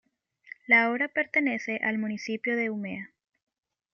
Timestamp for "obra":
0.89-1.09